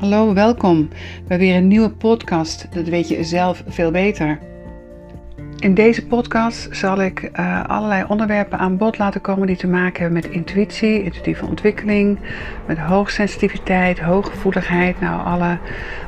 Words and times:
Hallo, 0.00 0.34
welkom 0.34 0.88
bij 1.26 1.38
weer 1.38 1.56
een 1.56 1.68
nieuwe 1.68 1.90
podcast. 1.90 2.66
Dat 2.72 2.88
weet 2.88 3.08
je 3.08 3.24
zelf 3.24 3.64
veel 3.66 3.90
beter. 3.90 4.49
In 5.60 5.74
deze 5.74 6.06
podcast 6.06 6.68
zal 6.70 7.02
ik 7.02 7.30
uh, 7.40 7.64
allerlei 7.64 8.04
onderwerpen 8.08 8.58
aan 8.58 8.76
bod 8.76 8.98
laten 8.98 9.20
komen 9.20 9.46
die 9.46 9.56
te 9.56 9.66
maken 9.66 10.02
hebben 10.02 10.22
met 10.22 10.30
intuïtie, 10.30 11.02
intuïtieve 11.02 11.46
ontwikkeling, 11.46 12.18
met 12.66 12.78
hoogsensitiviteit, 12.78 13.98
hooggevoeligheid, 13.98 15.00
nou 15.00 15.24
alle 15.24 15.58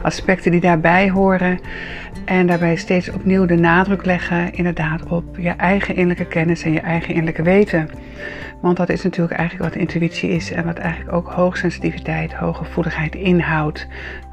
aspecten 0.03 0.51
die 0.51 0.61
daarbij 0.61 1.11
horen. 1.11 1.61
En 2.25 2.47
daarbij 2.47 2.77
steeds 2.77 3.11
opnieuw 3.11 3.47
de 3.47 3.55
nadruk 3.55 4.05
leggen 4.05 4.53
inderdaad 4.53 5.07
op 5.07 5.37
je 5.39 5.51
eigen 5.51 5.95
innerlijke 5.95 6.33
kennis 6.33 6.63
en 6.63 6.73
je 6.73 6.81
eigen 6.81 7.09
innerlijke 7.09 7.43
weten. 7.43 7.89
Want 8.61 8.77
dat 8.77 8.89
is 8.89 9.03
natuurlijk 9.03 9.39
eigenlijk 9.39 9.71
wat 9.75 9.81
intuïtie 9.81 10.31
is 10.31 10.53
en 10.53 10.65
wat 10.65 10.79
eigenlijk 10.79 11.13
ook 11.13 11.29
hoogsensitiviteit, 11.29 12.33
hooggevoeligheid 12.33 13.15
inhoudt. 13.15 13.87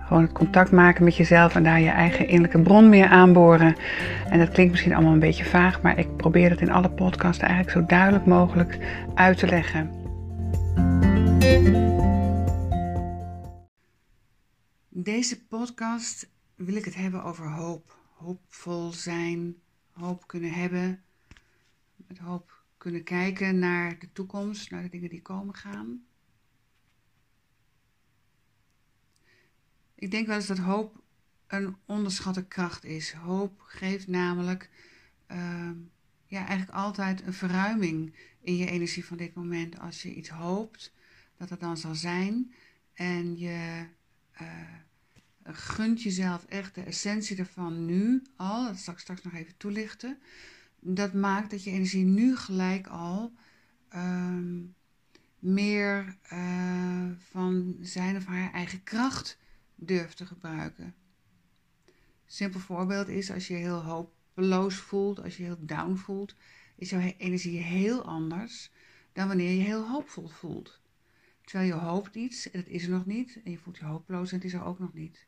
Gewoon 0.09 0.23
het 0.23 0.33
contact 0.33 0.71
maken 0.71 1.03
met 1.03 1.15
jezelf 1.15 1.55
en 1.55 1.63
daar 1.63 1.79
je 1.79 1.89
eigen 1.89 2.27
innerlijke 2.27 2.61
bron 2.61 2.89
meer 2.89 3.07
aanboren. 3.07 3.75
En 4.29 4.39
dat 4.39 4.49
klinkt 4.49 4.71
misschien 4.71 4.93
allemaal 4.93 5.13
een 5.13 5.19
beetje 5.19 5.45
vaag, 5.45 5.81
maar 5.81 5.97
ik 5.97 6.17
probeer 6.17 6.49
dat 6.49 6.61
in 6.61 6.71
alle 6.71 6.89
podcasts 6.89 7.43
eigenlijk 7.43 7.71
zo 7.71 7.85
duidelijk 7.85 8.25
mogelijk 8.25 8.77
uit 9.15 9.37
te 9.37 9.47
leggen. 9.47 9.91
Deze 14.89 15.45
podcast 15.47 16.29
wil 16.55 16.75
ik 16.75 16.85
het 16.85 16.95
hebben 16.95 17.23
over 17.23 17.51
hoop. 17.51 17.97
Hoopvol 18.13 18.91
zijn, 18.91 19.55
hoop 19.91 20.27
kunnen 20.27 20.51
hebben, 20.51 21.01
met 22.07 22.17
hoop 22.17 22.63
kunnen 22.77 23.03
kijken 23.03 23.59
naar 23.59 23.95
de 23.99 24.11
toekomst, 24.13 24.71
naar 24.71 24.81
de 24.81 24.89
dingen 24.89 25.09
die 25.09 25.21
komen 25.21 25.55
gaan. 25.55 26.03
Ik 29.99 30.11
denk 30.11 30.27
wel 30.27 30.35
eens 30.35 30.47
dat 30.47 30.57
hoop 30.57 31.01
een 31.47 31.75
onderschatte 31.85 32.45
kracht 32.45 32.83
is. 32.83 33.11
Hoop 33.11 33.61
geeft 33.65 34.07
namelijk 34.07 34.69
uh, 35.31 35.71
ja, 36.25 36.39
eigenlijk 36.39 36.77
altijd 36.77 37.25
een 37.25 37.33
verruiming 37.33 38.15
in 38.41 38.57
je 38.57 38.69
energie 38.69 39.05
van 39.05 39.17
dit 39.17 39.33
moment. 39.33 39.79
Als 39.79 40.01
je 40.01 40.13
iets 40.13 40.29
hoopt 40.29 40.93
dat 41.37 41.49
het 41.49 41.59
dan 41.59 41.77
zal 41.77 41.95
zijn 41.95 42.53
en 42.93 43.37
je 43.37 43.85
uh, 44.41 44.47
gunt 45.43 46.01
jezelf 46.01 46.45
echt 46.45 46.75
de 46.75 46.83
essentie 46.83 47.37
ervan 47.37 47.85
nu 47.85 48.23
al, 48.35 48.65
dat 48.65 48.77
zal 48.77 48.93
ik 48.93 48.99
straks 48.99 49.21
nog 49.21 49.33
even 49.33 49.57
toelichten 49.57 50.19
dat 50.79 51.13
maakt 51.13 51.51
dat 51.51 51.63
je 51.63 51.71
energie 51.71 52.05
nu 52.05 52.35
gelijk 52.37 52.87
al 52.87 53.33
ehm, 53.89 54.61
meer 55.39 56.17
uh, 56.33 57.05
van 57.31 57.75
zijn 57.81 58.15
of 58.15 58.25
haar 58.25 58.51
eigen 58.51 58.83
kracht 58.83 59.37
durft 59.79 60.17
te 60.17 60.25
gebruiken. 60.25 60.95
Simpel 62.25 62.59
voorbeeld 62.59 63.07
is 63.07 63.31
als 63.31 63.47
je 63.47 63.53
heel 63.53 63.83
hopeloos 63.83 64.75
voelt, 64.75 65.23
als 65.23 65.37
je 65.37 65.43
heel 65.43 65.57
down 65.59 65.95
voelt, 65.95 66.35
is 66.75 66.89
jouw 66.89 67.13
energie 67.17 67.59
heel 67.59 68.05
anders 68.05 68.71
dan 69.13 69.27
wanneer 69.27 69.51
je 69.51 69.63
heel 69.63 69.87
hoopvol 69.87 70.27
voelt. 70.27 70.81
Terwijl 71.41 71.69
je 71.69 71.75
hoopt 71.75 72.15
iets 72.15 72.51
en 72.51 72.59
het 72.59 72.69
is 72.69 72.83
er 72.83 72.89
nog 72.89 73.05
niet, 73.05 73.39
en 73.43 73.51
je 73.51 73.57
voelt 73.57 73.77
je 73.77 73.85
hopeloos 73.85 74.31
en 74.31 74.37
het 74.37 74.45
is 74.45 74.53
er 74.53 74.63
ook 74.63 74.79
nog 74.79 74.93
niet. 74.93 75.27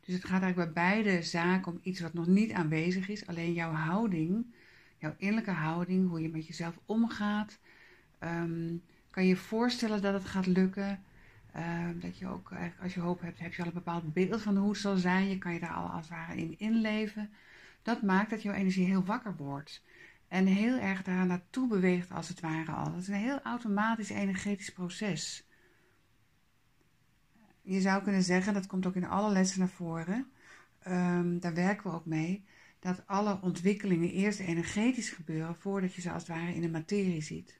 Dus 0.00 0.14
het 0.14 0.24
gaat 0.24 0.42
eigenlijk 0.42 0.74
bij 0.74 0.84
beide 0.84 1.22
zaken 1.22 1.72
om 1.72 1.80
iets 1.82 2.00
wat 2.00 2.14
nog 2.14 2.26
niet 2.26 2.52
aanwezig 2.52 3.08
is, 3.08 3.26
alleen 3.26 3.52
jouw 3.52 3.72
houding 3.72 4.46
jouw 5.00 5.14
innerlijke 5.16 5.50
houding, 5.50 6.08
hoe 6.08 6.20
je 6.20 6.28
met 6.28 6.46
jezelf 6.46 6.78
omgaat. 6.86 7.58
Um, 8.20 8.82
kan 9.10 9.22
je 9.22 9.28
je 9.28 9.36
voorstellen 9.36 10.02
dat 10.02 10.12
het 10.12 10.24
gaat 10.24 10.46
lukken? 10.46 11.02
Um, 11.56 12.00
dat 12.00 12.18
je 12.18 12.26
ook, 12.26 12.52
als 12.82 12.94
je 12.94 13.00
hoop 13.00 13.20
hebt, 13.20 13.38
heb 13.38 13.52
je 13.52 13.62
al 13.62 13.68
een 13.68 13.74
bepaald 13.74 14.12
beeld 14.12 14.42
van 14.42 14.56
hoe 14.56 14.68
het 14.68 14.78
zal 14.78 14.96
zijn. 14.96 15.28
Je 15.28 15.38
kan 15.38 15.52
je 15.52 15.60
daar 15.60 15.74
al 15.74 15.88
als 15.88 16.08
het 16.08 16.16
ware 16.16 16.36
in 16.36 16.58
inleven. 16.58 17.30
Dat 17.82 18.02
maakt 18.02 18.30
dat 18.30 18.42
jouw 18.42 18.54
energie 18.54 18.86
heel 18.86 19.04
wakker 19.04 19.36
wordt. 19.36 19.82
En 20.28 20.46
heel 20.46 20.78
erg 20.78 21.02
daar 21.02 21.26
naartoe 21.26 21.68
beweegt 21.68 22.10
als 22.10 22.28
het 22.28 22.40
ware 22.40 22.72
al. 22.72 22.84
Dat 22.84 23.00
is 23.00 23.08
een 23.08 23.14
heel 23.14 23.40
automatisch 23.40 24.10
energetisch 24.10 24.72
proces. 24.72 25.48
Je 27.62 27.80
zou 27.80 28.02
kunnen 28.02 28.22
zeggen, 28.22 28.54
dat 28.54 28.66
komt 28.66 28.86
ook 28.86 28.94
in 28.94 29.06
alle 29.06 29.32
lessen 29.32 29.58
naar 29.58 29.68
voren. 29.68 30.30
Um, 30.88 31.40
daar 31.40 31.54
werken 31.54 31.90
we 31.90 31.96
ook 31.96 32.06
mee 32.06 32.44
dat 32.78 33.06
alle 33.06 33.38
ontwikkelingen 33.42 34.10
eerst 34.10 34.40
energetisch 34.40 35.10
gebeuren 35.10 35.56
voordat 35.56 35.94
je 35.94 36.00
ze 36.00 36.12
als 36.12 36.26
het 36.26 36.36
ware 36.36 36.54
in 36.54 36.60
de 36.60 36.70
materie 36.70 37.22
ziet. 37.22 37.58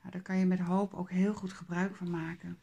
Nou, 0.00 0.12
daar 0.12 0.22
kan 0.22 0.36
je 0.36 0.46
met 0.46 0.58
hoop 0.58 0.94
ook 0.94 1.10
heel 1.10 1.34
goed 1.34 1.52
gebruik 1.52 1.96
van 1.96 2.10
maken. 2.10 2.58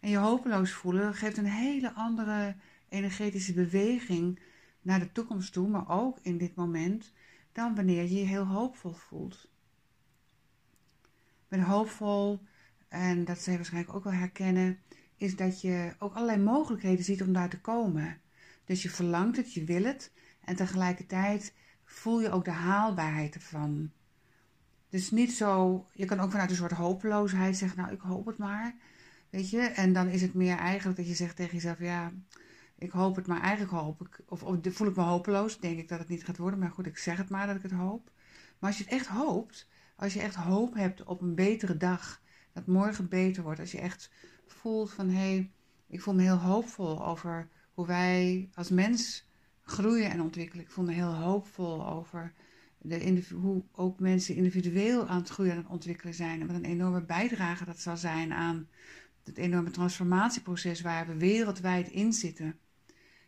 En 0.00 0.10
je 0.10 0.16
hopeloos 0.16 0.72
voelen 0.72 1.14
geeft 1.14 1.36
een 1.36 1.44
hele 1.44 1.92
andere 1.92 2.56
energetische 2.88 3.52
beweging 3.52 4.40
naar 4.82 4.98
de 4.98 5.12
toekomst 5.12 5.52
toe, 5.52 5.68
maar 5.68 5.88
ook 5.88 6.18
in 6.22 6.38
dit 6.38 6.54
moment, 6.54 7.12
dan 7.52 7.74
wanneer 7.74 8.02
je 8.02 8.14
je 8.14 8.24
heel 8.24 8.46
hoopvol 8.46 8.92
voelt. 8.92 9.48
Met 11.48 11.60
hoopvol, 11.60 12.40
en 12.88 13.24
dat 13.24 13.38
zij 13.38 13.56
waarschijnlijk 13.56 13.94
ook 13.94 14.04
wel 14.04 14.12
herkennen, 14.12 14.78
is 15.16 15.36
dat 15.36 15.60
je 15.60 15.94
ook 15.98 16.14
allerlei 16.14 16.42
mogelijkheden 16.42 17.04
ziet 17.04 17.22
om 17.22 17.32
daar 17.32 17.48
te 17.48 17.60
komen. 17.60 18.20
Dus 18.64 18.82
je 18.82 18.90
verlangt 18.90 19.36
het, 19.36 19.52
je 19.52 19.64
wil 19.64 19.84
het. 19.84 20.12
En 20.44 20.56
tegelijkertijd 20.56 21.54
voel 21.84 22.20
je 22.20 22.30
ook 22.30 22.44
de 22.44 22.50
haalbaarheid 22.50 23.34
ervan. 23.34 23.90
Dus 24.88 25.10
niet 25.10 25.32
zo, 25.32 25.86
je 25.92 26.04
kan 26.04 26.20
ook 26.20 26.30
vanuit 26.30 26.50
een 26.50 26.56
soort 26.56 26.72
hopeloosheid 26.72 27.56
zeggen, 27.56 27.78
nou 27.78 27.92
ik 27.92 28.00
hoop 28.00 28.26
het 28.26 28.38
maar. 28.38 28.74
Weet 29.30 29.50
je, 29.50 29.60
en 29.60 29.92
dan 29.92 30.08
is 30.08 30.22
het 30.22 30.34
meer 30.34 30.56
eigenlijk 30.56 30.96
dat 30.98 31.08
je 31.08 31.14
zegt 31.14 31.36
tegen 31.36 31.54
jezelf, 31.54 31.78
ja, 31.78 32.12
ik 32.78 32.90
hoop 32.90 33.16
het, 33.16 33.26
maar 33.26 33.40
eigenlijk 33.40 33.72
hoop 33.72 34.00
ik, 34.00 34.20
of, 34.26 34.42
of 34.42 34.58
voel 34.62 34.88
ik 34.88 34.96
me 34.96 35.02
hopeloos, 35.02 35.58
denk 35.58 35.78
ik 35.78 35.88
dat 35.88 35.98
het 35.98 36.08
niet 36.08 36.24
gaat 36.24 36.38
worden, 36.38 36.58
maar 36.58 36.70
goed, 36.70 36.86
ik 36.86 36.98
zeg 36.98 37.16
het 37.16 37.28
maar 37.28 37.46
dat 37.46 37.56
ik 37.56 37.62
het 37.62 37.72
hoop. 37.72 38.10
Maar 38.58 38.70
als 38.70 38.78
je 38.78 38.84
het 38.84 38.92
echt 38.92 39.06
hoopt, 39.06 39.68
als 39.96 40.12
je 40.12 40.20
echt 40.20 40.34
hoop 40.34 40.74
hebt 40.74 41.02
op 41.04 41.20
een 41.20 41.34
betere 41.34 41.76
dag, 41.76 42.20
dat 42.52 42.66
morgen 42.66 43.08
beter 43.08 43.42
wordt, 43.42 43.60
als 43.60 43.72
je 43.72 43.80
echt 43.80 44.10
voelt 44.46 44.92
van, 44.92 45.08
hé, 45.08 45.16
hey, 45.16 45.50
ik 45.86 46.00
voel 46.00 46.14
me 46.14 46.22
heel 46.22 46.38
hoopvol 46.38 47.06
over 47.06 47.48
hoe 47.74 47.86
wij 47.86 48.48
als 48.54 48.68
mens 48.68 49.28
groeien 49.62 50.10
en 50.10 50.20
ontwikkelen. 50.20 50.64
Ik 50.64 50.70
vond 50.70 50.86
het 50.86 50.96
heel 50.96 51.14
hoopvol 51.14 51.86
over 51.86 52.32
de, 52.78 53.24
hoe 53.34 53.62
ook 53.72 54.00
mensen 54.00 54.34
individueel 54.34 55.06
aan 55.06 55.18
het 55.18 55.28
groeien 55.28 55.56
en 55.56 55.68
ontwikkelen 55.68 56.14
zijn. 56.14 56.40
En 56.40 56.46
wat 56.46 56.56
een 56.56 56.64
enorme 56.64 57.02
bijdrage 57.02 57.64
dat 57.64 57.80
zal 57.80 57.96
zijn 57.96 58.32
aan 58.32 58.68
het 59.30 59.38
enorme 59.38 59.70
transformatieproces 59.70 60.80
waar 60.80 61.06
we 61.06 61.16
wereldwijd 61.16 61.88
in 61.88 62.12
zitten. 62.12 62.58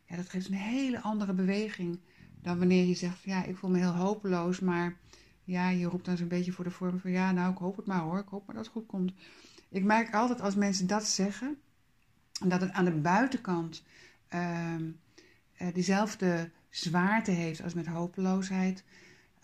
Ja, 0.05 0.17
dat 0.17 0.29
geeft 0.29 0.49
een 0.49 0.55
hele 0.55 1.01
andere 1.01 1.33
beweging 1.33 2.01
dan 2.43 2.59
wanneer 2.59 2.85
je 2.85 2.95
zegt: 2.95 3.23
Ja, 3.23 3.45
ik 3.45 3.57
voel 3.57 3.71
me 3.71 3.79
heel 3.79 3.97
hopeloos, 3.97 4.61
maar 4.61 4.97
ja, 5.45 5.69
je 5.69 5.87
roept 5.87 6.05
dan 6.05 6.17
zo'n 6.17 6.29
beetje 6.29 6.53
voor 6.53 6.65
de 6.65 6.71
vorm 6.71 7.01
van: 7.01 7.11
Ja, 7.11 7.33
nou, 7.33 7.53
ik 7.53 7.59
hoop 7.59 7.77
het 7.77 7.87
maar 7.87 8.01
hoor, 8.01 8.19
ik 8.19 8.29
hoop 8.29 8.47
maar 8.47 8.55
dat 8.55 8.65
het 8.65 8.75
goed 8.75 8.87
komt. 8.87 9.13
Ik 9.69 9.85
merk 9.85 10.15
altijd 10.15 10.41
als 10.41 10.55
mensen 10.55 10.87
dat 10.87 11.05
zeggen, 11.05 11.59
dat 12.47 12.61
het 12.61 12.73
aan 12.73 12.85
de 12.85 13.01
buitenkant 13.01 13.83
uh, 14.35 14.77
diezelfde 15.73 16.51
zwaarte 16.69 17.31
heeft 17.31 17.63
als 17.63 17.75
met 17.75 17.87
hopeloosheid. 17.87 18.85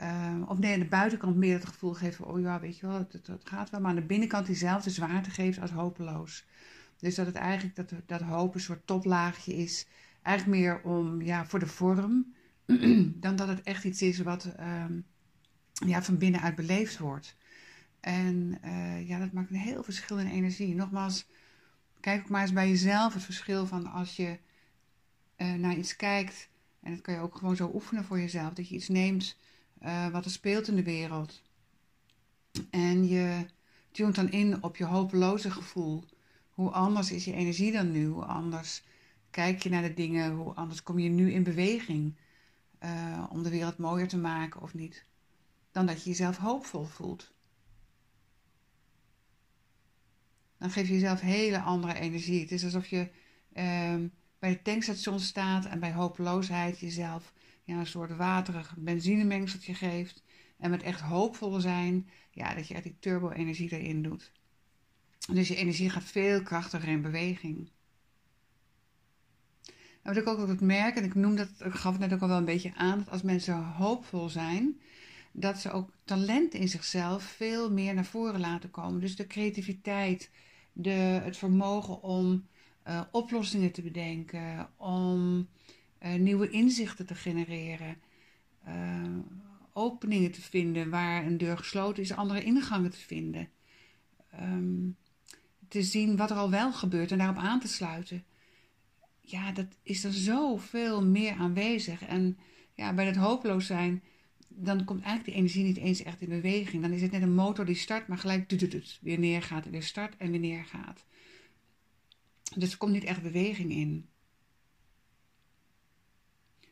Uh, 0.00 0.42
of 0.46 0.58
nee, 0.58 0.72
aan 0.72 0.78
de 0.78 0.86
buitenkant 0.86 1.36
meer 1.36 1.54
het 1.54 1.66
gevoel 1.66 1.92
geeft 1.94 2.16
van, 2.16 2.26
oh 2.26 2.40
ja, 2.40 2.60
weet 2.60 2.78
je 2.78 2.86
wel, 2.86 3.06
het, 3.10 3.30
gaat 3.44 3.70
wel. 3.70 3.80
Maar 3.80 3.90
aan 3.90 3.96
de 3.96 4.02
binnenkant 4.02 4.46
diezelfde 4.46 4.90
zwaarte 4.90 5.30
geeft 5.30 5.60
als 5.60 5.70
hopeloos. 5.70 6.46
Dus 6.96 7.14
dat 7.14 7.26
het 7.26 7.34
eigenlijk, 7.34 7.76
dat, 7.76 7.92
dat 8.06 8.20
hoop 8.20 8.54
een 8.54 8.60
soort 8.60 8.86
toplaagje 8.86 9.56
is. 9.56 9.86
Eigenlijk 10.22 10.58
meer 10.58 10.80
om, 10.82 11.22
ja, 11.22 11.46
voor 11.46 11.58
de 11.58 11.66
vorm. 11.66 12.34
dan 13.24 13.36
dat 13.36 13.48
het 13.48 13.62
echt 13.62 13.84
iets 13.84 14.02
is 14.02 14.18
wat 14.18 14.54
um, 14.60 15.06
ja, 15.86 16.02
van 16.02 16.18
binnenuit 16.18 16.54
beleefd 16.54 16.98
wordt. 16.98 17.36
En 18.00 18.58
uh, 18.64 19.08
ja, 19.08 19.18
dat 19.18 19.32
maakt 19.32 19.50
een 19.50 19.56
heel 19.56 19.82
verschil 19.82 20.18
in 20.18 20.26
energie. 20.26 20.74
Nogmaals, 20.74 21.26
kijk 22.00 22.20
ook 22.20 22.28
maar 22.28 22.42
eens 22.42 22.52
bij 22.52 22.68
jezelf 22.68 23.14
het 23.14 23.22
verschil 23.22 23.66
van 23.66 23.86
als 23.86 24.16
je 24.16 24.38
uh, 25.36 25.52
naar 25.52 25.76
iets 25.76 25.96
kijkt. 25.96 26.48
En 26.82 26.92
dat 26.92 27.00
kan 27.00 27.14
je 27.14 27.20
ook 27.20 27.36
gewoon 27.36 27.56
zo 27.56 27.70
oefenen 27.74 28.04
voor 28.04 28.18
jezelf. 28.18 28.52
Dat 28.52 28.68
je 28.68 28.74
iets 28.74 28.88
neemt 28.88 29.36
uh, 29.82 30.08
wat 30.08 30.24
er 30.24 30.30
speelt 30.30 30.68
in 30.68 30.76
de 30.76 30.82
wereld. 30.82 31.42
En 32.70 33.08
je 33.08 33.46
tunt 33.90 34.14
dan 34.14 34.30
in 34.30 34.62
op 34.62 34.76
je 34.76 34.84
hopeloze 34.84 35.50
gevoel. 35.50 36.04
Hoe 36.50 36.70
anders 36.70 37.12
is 37.12 37.24
je 37.24 37.32
energie 37.32 37.72
dan 37.72 37.90
nu? 37.90 38.06
Hoe 38.06 38.24
anders 38.24 38.82
kijk 39.30 39.62
je 39.62 39.68
naar 39.68 39.82
de 39.82 39.94
dingen? 39.94 40.32
Hoe 40.32 40.54
anders 40.54 40.82
kom 40.82 40.98
je 40.98 41.08
nu 41.08 41.32
in 41.32 41.42
beweging? 41.42 42.16
Uh, 42.84 43.24
om 43.30 43.42
de 43.42 43.50
wereld 43.50 43.78
mooier 43.78 44.08
te 44.08 44.16
maken 44.16 44.60
of 44.62 44.74
niet? 44.74 45.04
Dan 45.72 45.86
dat 45.86 46.02
je 46.02 46.08
jezelf 46.08 46.36
hoopvol 46.36 46.84
voelt. 46.84 47.32
Dan 50.58 50.70
geef 50.70 50.86
je 50.86 50.92
jezelf 50.92 51.20
hele 51.20 51.60
andere 51.60 51.94
energie. 51.94 52.40
Het 52.40 52.52
is 52.52 52.64
alsof 52.64 52.86
je 52.86 53.08
uh, 53.52 53.94
bij 54.38 54.50
het 54.50 54.64
tankstation 54.64 55.20
staat 55.20 55.64
en 55.64 55.80
bij 55.80 55.92
hopeloosheid 55.92 56.78
jezelf 56.78 57.32
ja, 57.68 57.78
een 57.78 57.86
soort 57.86 58.16
waterig 58.16 58.74
benzinemengseltje 58.78 59.74
geeft. 59.74 60.22
En 60.58 60.70
met 60.70 60.82
echt 60.82 61.00
hoopvol 61.00 61.60
zijn, 61.60 62.08
ja, 62.30 62.54
dat 62.54 62.68
je 62.68 62.74
echt 62.74 62.82
die 62.82 62.96
turbo-energie 63.00 63.70
erin 63.70 64.02
doet. 64.02 64.32
Dus 65.32 65.48
je 65.48 65.56
energie 65.56 65.90
gaat 65.90 66.04
veel 66.04 66.42
krachtiger 66.42 66.88
in 66.88 67.02
beweging. 67.02 67.70
En 70.02 70.14
wat 70.14 70.16
ik 70.16 70.26
ook 70.28 70.38
altijd 70.38 70.60
merk, 70.60 70.96
en 70.96 71.04
ik 71.04 71.14
noem 71.14 71.36
dat, 71.36 71.48
ik 71.64 71.72
gaf 71.72 71.92
het 71.92 72.00
net 72.00 72.12
ook 72.12 72.20
al 72.20 72.28
wel 72.28 72.36
een 72.36 72.44
beetje 72.44 72.74
aan, 72.74 72.98
dat 72.98 73.10
als 73.10 73.22
mensen 73.22 73.64
hoopvol 73.64 74.28
zijn, 74.28 74.80
dat 75.32 75.58
ze 75.58 75.70
ook 75.70 75.90
talent 76.04 76.54
in 76.54 76.68
zichzelf 76.68 77.22
veel 77.22 77.72
meer 77.72 77.94
naar 77.94 78.04
voren 78.04 78.40
laten 78.40 78.70
komen. 78.70 79.00
Dus 79.00 79.16
de 79.16 79.26
creativiteit, 79.26 80.30
de, 80.72 80.90
het 81.24 81.36
vermogen 81.36 82.02
om 82.02 82.46
uh, 82.88 83.00
oplossingen 83.10 83.72
te 83.72 83.82
bedenken, 83.82 84.68
om 84.76 85.48
nieuwe 86.00 86.50
inzichten 86.50 87.06
te 87.06 87.14
genereren, 87.14 87.96
uh, 88.68 89.18
openingen 89.72 90.30
te 90.30 90.40
vinden 90.40 90.90
waar 90.90 91.26
een 91.26 91.38
deur 91.38 91.58
gesloten 91.58 92.02
is, 92.02 92.12
andere 92.12 92.42
ingangen 92.42 92.90
te 92.90 92.98
vinden. 92.98 93.48
Um, 94.40 94.96
te 95.68 95.82
zien 95.82 96.16
wat 96.16 96.30
er 96.30 96.36
al 96.36 96.50
wel 96.50 96.72
gebeurt 96.72 97.12
en 97.12 97.18
daarop 97.18 97.36
aan 97.36 97.60
te 97.60 97.68
sluiten. 97.68 98.24
Ja, 99.20 99.52
dat 99.52 99.66
is 99.82 100.04
er 100.04 100.12
zoveel 100.12 101.04
meer 101.04 101.32
aanwezig. 101.32 102.02
En 102.02 102.38
ja, 102.74 102.94
bij 102.94 103.04
dat 103.04 103.16
hopeloos 103.16 103.66
zijn, 103.66 104.02
dan 104.48 104.84
komt 104.84 105.02
eigenlijk 105.02 105.24
die 105.24 105.34
energie 105.34 105.64
niet 105.64 105.76
eens 105.76 106.02
echt 106.02 106.20
in 106.20 106.28
beweging. 106.28 106.82
Dan 106.82 106.92
is 106.92 107.02
het 107.02 107.10
net 107.10 107.22
een 107.22 107.34
motor 107.34 107.64
die 107.64 107.74
start, 107.74 108.08
maar 108.08 108.18
gelijk 108.18 108.50
het 108.50 108.98
weer 109.00 109.18
neergaat 109.18 109.64
en 109.64 109.70
weer 109.70 109.82
start 109.82 110.16
en 110.16 110.30
weer 110.30 110.40
neergaat. 110.40 111.04
Dus 112.56 112.72
er 112.72 112.78
komt 112.78 112.92
niet 112.92 113.04
echt 113.04 113.22
beweging 113.22 113.70
in. 113.70 114.08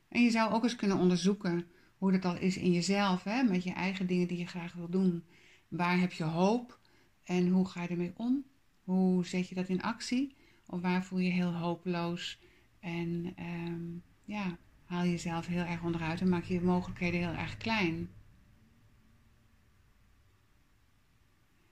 En 0.08 0.22
je 0.22 0.30
zou 0.30 0.52
ook 0.52 0.62
eens 0.62 0.76
kunnen 0.76 0.98
onderzoeken 0.98 1.66
hoe 1.98 2.12
dat 2.12 2.24
al 2.24 2.36
is 2.36 2.56
in 2.56 2.72
jezelf, 2.72 3.24
hè, 3.24 3.42
met 3.42 3.64
je 3.64 3.72
eigen 3.72 4.06
dingen 4.06 4.28
die 4.28 4.38
je 4.38 4.46
graag 4.46 4.72
wil 4.72 4.88
doen. 4.88 5.24
Waar 5.68 5.98
heb 5.98 6.12
je 6.12 6.24
hoop 6.24 6.80
en 7.24 7.48
hoe 7.48 7.68
ga 7.68 7.82
je 7.82 7.88
ermee 7.88 8.12
om? 8.16 8.44
Hoe 8.84 9.26
zet 9.26 9.48
je 9.48 9.54
dat 9.54 9.68
in 9.68 9.82
actie? 9.82 10.36
Of 10.66 10.80
waar 10.80 11.04
voel 11.04 11.18
je 11.18 11.30
heel 11.30 11.54
hopeloos 11.54 12.38
en 12.80 13.34
um, 13.38 14.02
ja, 14.24 14.58
haal 14.84 15.04
jezelf 15.04 15.46
heel 15.46 15.64
erg 15.64 15.82
onderuit 15.82 16.20
en 16.20 16.28
maak 16.28 16.44
je 16.44 16.60
mogelijkheden 16.60 17.20
heel 17.20 17.38
erg 17.38 17.56
klein? 17.56 18.10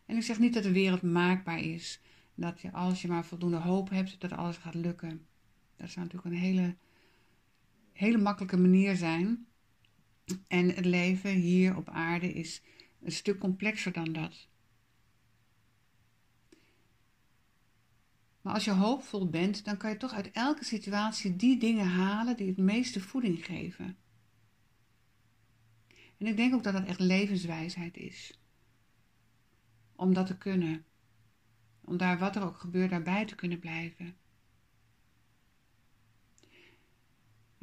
En 0.07 0.17
ik 0.17 0.23
zeg 0.23 0.39
niet 0.39 0.55
dat 0.55 0.63
de 0.63 0.73
wereld 0.73 1.03
maakbaar 1.03 1.61
is. 1.61 2.01
Dat 2.35 2.61
je 2.61 2.73
als 2.73 3.03
je 3.03 3.09
maar 3.09 3.25
voldoende 3.25 3.57
hoop 3.57 3.91
hebt, 3.91 4.21
dat 4.21 4.33
alles 4.33 4.57
gaat 4.57 4.75
lukken. 4.75 5.27
Dat 5.77 5.91
zou 5.91 6.07
natuurlijk 6.07 6.35
een 6.35 6.41
hele, 6.41 6.77
hele 7.95 8.19
makkelijke 8.19 8.57
manier 8.57 8.97
zijn. 8.97 9.47
En 10.49 10.75
het 10.75 10.85
leven 10.85 11.31
hier 11.31 11.77
op 11.77 11.89
aarde 11.89 12.33
is 12.33 12.63
een 13.03 13.13
stuk 13.13 13.39
complexer 13.39 13.93
dan 13.93 14.13
dat. 14.13 14.49
Maar 18.41 18.55
als 18.55 18.65
je 18.65 18.71
hoopvol 18.71 19.31
bent, 19.31 19.65
dan 19.65 19.77
kan 19.77 19.91
je 19.91 19.97
toch 19.97 20.13
uit 20.13 20.31
elke 20.31 20.65
situatie 20.65 21.37
die 21.37 21.59
dingen 21.59 21.87
halen 21.87 22.37
die 22.37 22.49
het 22.49 22.57
meeste 22.57 23.01
voeding 23.01 23.45
geven. 23.45 23.97
En 26.19 26.27
ik 26.27 26.37
denk 26.37 26.55
ook 26.55 26.63
dat 26.63 26.73
dat 26.73 26.85
echt 26.85 27.01
levenswijsheid 27.01 27.97
is. 27.97 28.41
Om 29.97 30.15
dat 30.15 30.27
te 30.27 30.39
kunnen. 30.39 30.85
Om 31.81 31.97
daar 31.97 32.19
wat 32.19 32.37
er 32.37 32.43
ook 32.43 32.57
gebeurt, 32.57 32.91
daarbij 32.91 33.25
te 33.25 33.35
kunnen 33.35 33.59
blijven. 33.59 34.17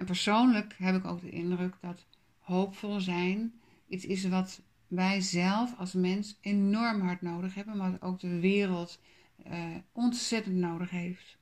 En 0.01 0.07
persoonlijk 0.07 0.75
heb 0.77 0.95
ik 0.95 1.05
ook 1.05 1.21
de 1.21 1.29
indruk 1.29 1.75
dat 1.81 2.05
hoopvol 2.39 2.99
zijn 2.99 3.53
iets 3.87 4.05
is 4.05 4.27
wat 4.27 4.61
wij 4.87 5.21
zelf 5.21 5.77
als 5.77 5.93
mens 5.93 6.37
enorm 6.39 7.01
hard 7.01 7.21
nodig 7.21 7.55
hebben, 7.55 7.77
maar 7.77 7.97
ook 7.99 8.19
de 8.19 8.39
wereld 8.39 8.99
uh, 9.47 9.75
ontzettend 9.91 10.55
nodig 10.55 10.89
heeft. 10.89 11.37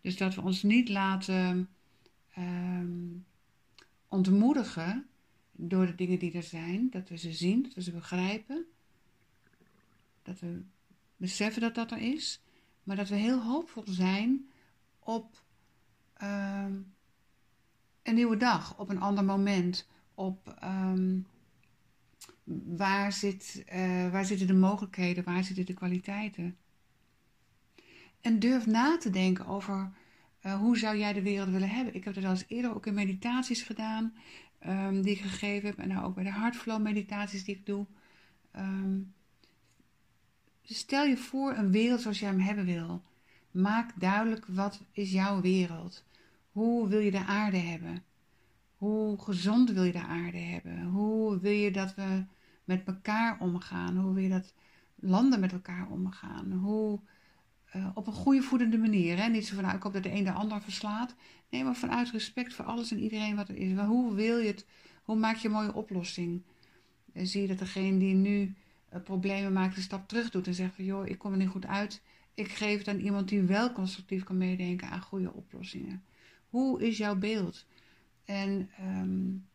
Dus 0.00 0.16
dat 0.16 0.34
we 0.34 0.40
ons 0.40 0.62
niet 0.62 0.88
laten 0.88 1.68
um, 2.38 3.26
ontmoedigen 4.08 5.06
door 5.52 5.86
de 5.86 5.94
dingen 5.94 6.18
die 6.18 6.32
er 6.32 6.42
zijn. 6.42 6.90
Dat 6.90 7.08
we 7.08 7.16
ze 7.16 7.32
zien, 7.32 7.62
dat 7.62 7.74
we 7.74 7.82
ze 7.82 7.92
begrijpen. 7.92 8.64
Dat 10.22 10.40
we 10.40 10.62
beseffen 11.16 11.60
dat 11.60 11.74
dat 11.74 11.90
er 11.90 11.98
is. 11.98 12.42
Maar 12.82 12.96
dat 12.96 13.08
we 13.08 13.16
heel 13.16 13.42
hoopvol 13.42 13.84
zijn 13.86 14.50
op 14.98 15.42
um, 16.22 16.92
een 18.02 18.14
nieuwe 18.14 18.36
dag, 18.36 18.78
op 18.78 18.88
een 18.88 19.00
ander 19.00 19.24
moment. 19.24 19.88
Op 20.14 20.56
um, 20.64 21.26
waar, 22.76 23.12
zit, 23.12 23.64
uh, 23.74 24.10
waar 24.10 24.24
zitten 24.24 24.46
de 24.46 24.54
mogelijkheden, 24.54 25.24
waar 25.24 25.44
zitten 25.44 25.66
de 25.66 25.74
kwaliteiten. 25.74 26.56
En 28.20 28.38
durf 28.38 28.66
na 28.66 28.96
te 28.98 29.10
denken 29.10 29.46
over 29.46 29.92
uh, 30.42 30.54
hoe 30.54 30.78
zou 30.78 30.96
jij 30.96 31.12
de 31.12 31.22
wereld 31.22 31.48
willen 31.48 31.68
hebben. 31.68 31.94
Ik 31.94 32.04
heb 32.04 32.14
dat 32.14 32.24
al 32.24 32.30
eens 32.30 32.44
eerder 32.48 32.74
ook 32.74 32.86
in 32.86 32.94
meditaties 32.94 33.62
gedaan, 33.62 34.14
um, 34.66 35.02
die 35.02 35.12
ik 35.12 35.20
gegeven 35.20 35.68
heb. 35.68 35.78
En 35.78 35.88
nou 35.88 36.04
ook 36.04 36.14
bij 36.14 36.24
de 36.24 36.32
Heartflow 36.32 36.82
meditaties 36.82 37.44
die 37.44 37.56
ik 37.56 37.66
doe. 37.66 37.86
Um, 38.56 39.14
stel 40.62 41.04
je 41.04 41.16
voor 41.16 41.56
een 41.56 41.70
wereld 41.70 42.00
zoals 42.00 42.18
jij 42.18 42.28
hem 42.28 42.40
hebben 42.40 42.64
wil. 42.64 43.02
Maak 43.50 44.00
duidelijk 44.00 44.46
wat 44.46 44.80
is 44.92 45.12
jouw 45.12 45.40
wereld. 45.40 46.04
Hoe 46.52 46.88
wil 46.88 46.98
je 46.98 47.10
de 47.10 47.24
aarde 47.24 47.56
hebben? 47.56 48.04
Hoe 48.76 49.22
gezond 49.22 49.70
wil 49.70 49.84
je 49.84 49.92
de 49.92 50.02
aarde 50.02 50.38
hebben? 50.38 50.82
Hoe 50.82 51.38
wil 51.40 51.52
je 51.52 51.70
dat 51.70 51.94
we 51.94 52.24
met 52.64 52.84
elkaar 52.86 53.40
omgaan? 53.40 53.96
Hoe 53.96 54.14
wil 54.14 54.22
je 54.22 54.28
dat 54.28 54.54
landen 54.94 55.40
met 55.40 55.52
elkaar 55.52 55.90
omgaan? 55.90 56.52
Hoe 56.52 57.00
uh, 57.76 57.88
op 57.94 58.06
een 58.06 58.12
goede 58.12 58.42
voedende 58.42 58.78
manier. 58.78 59.16
Hè? 59.16 59.28
Niet 59.28 59.46
zo 59.46 59.54
vanuit 59.54 59.76
ik 59.76 59.82
hoop 59.82 59.92
dat 59.92 60.02
de 60.02 60.12
een 60.12 60.24
de 60.24 60.32
ander 60.32 60.62
verslaat. 60.62 61.14
Nee, 61.50 61.64
maar 61.64 61.74
vanuit 61.74 62.10
respect 62.10 62.54
voor 62.54 62.64
alles 62.64 62.90
en 62.90 62.98
iedereen 62.98 63.36
wat 63.36 63.48
er 63.48 63.56
is. 63.56 63.72
Maar 63.72 63.86
hoe 63.86 64.14
wil 64.14 64.38
je 64.38 64.46
het? 64.46 64.66
Hoe 65.02 65.16
maak 65.16 65.36
je 65.36 65.48
een 65.48 65.54
mooie 65.54 65.74
oplossing? 65.74 66.42
En 67.12 67.26
zie 67.26 67.42
je 67.42 67.48
dat 67.48 67.58
degene 67.58 67.98
die 67.98 68.14
nu 68.14 68.54
uh, 68.94 69.02
problemen 69.02 69.52
maakt, 69.52 69.76
een 69.76 69.82
stap 69.82 70.08
terug 70.08 70.30
doet 70.30 70.46
en 70.46 70.54
zegt 70.54 70.74
van 70.74 70.84
joh, 70.84 71.06
ik 71.06 71.18
kom 71.18 71.32
er 71.32 71.38
niet 71.38 71.48
goed 71.48 71.66
uit. 71.66 72.02
Ik 72.34 72.48
geef 72.48 72.78
het 72.78 72.88
aan 72.88 73.00
iemand 73.00 73.28
die 73.28 73.42
wel 73.42 73.72
constructief 73.72 74.24
kan 74.24 74.38
meedenken 74.38 74.88
aan 74.88 75.00
goede 75.00 75.32
oplossingen. 75.32 76.02
Hoe 76.52 76.82
is 76.82 76.96
jouw 76.96 77.16
beeld? 77.16 77.66
En 78.24 78.70
um, 78.80 79.46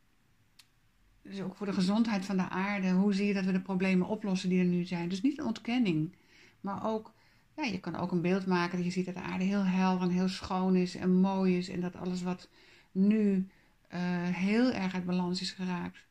dus 1.22 1.42
ook 1.42 1.56
voor 1.56 1.66
de 1.66 1.74
gezondheid 1.74 2.26
van 2.26 2.38
de 2.38 2.50
aarde, 2.50 2.92
hoe 2.92 3.14
zie 3.14 3.28
je 3.28 3.34
dat 3.34 3.46
we 3.46 3.52
de 3.52 3.62
problemen 3.62 4.08
oplossen 4.08 4.50
die 4.50 4.60
er 4.60 4.66
nu 4.66 4.86
zijn? 4.86 5.10
Dus 5.10 5.22
niet 5.22 5.40
een 5.40 5.46
ontkenning, 5.46 6.16
maar 6.62 6.86
ook 6.86 7.14
ja, 7.56 7.64
je 7.64 7.80
kan 7.80 7.96
ook 7.96 8.12
een 8.12 8.22
beeld 8.22 8.46
maken 8.46 8.77
dat 8.77 8.86
je 8.86 8.92
ziet 8.92 9.06
dat 9.06 9.16
de 9.16 9.22
aarde 9.22 9.44
heel 9.44 9.63
helder 9.63 10.08
en 10.08 10.13
heel 10.13 10.27
schoon 10.27 10.75
is 10.75 10.96
en 10.96 11.13
mooi 11.13 11.58
is. 11.58 11.70
En 11.70 11.82
dat 11.82 11.96
alles 11.96 12.22
wat 12.22 12.50
nu 12.92 13.48
uh, 13.94 14.00
heel 14.24 14.72
erg 14.72 14.94
uit 14.94 15.06
balans 15.06 15.42
is 15.42 15.51
geraakt, 15.51 16.06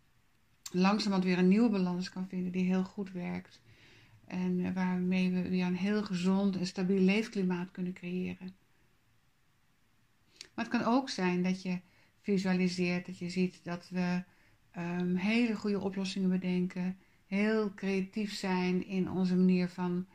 langzamerhand 0.72 1.24
weer 1.24 1.38
een 1.38 1.48
nieuwe 1.48 1.70
balans 1.70 2.10
kan 2.10 2.28
vinden 2.28 2.52
die 2.52 2.64
heel 2.64 2.84
goed 2.84 3.12
werkt. 3.12 3.60
En 4.24 4.58
uh, 4.58 4.72
waarmee 4.72 5.30
we 5.30 5.48
weer 5.48 5.66
een 5.66 5.76
heel 5.76 6.02
gezond 6.02 6.56
en 6.56 6.66
stabiel 6.66 7.00
leefklimaat 7.00 7.70
kunnen 7.70 7.92
creëren. 7.92 8.54
Maar 10.56 10.64
het 10.64 10.74
kan 10.74 10.84
ook 10.84 11.10
zijn 11.10 11.42
dat 11.42 11.62
je 11.62 11.80
visualiseert, 12.20 13.06
dat 13.06 13.18
je 13.18 13.30
ziet 13.30 13.60
dat 13.64 13.88
we 13.88 14.22
um, 14.76 15.16
hele 15.16 15.54
goede 15.54 15.80
oplossingen 15.80 16.30
bedenken, 16.30 16.96
heel 17.26 17.74
creatief 17.74 18.32
zijn 18.32 18.86
in 18.86 19.10
onze 19.10 19.36
manier 19.36 19.68
van 19.68 20.06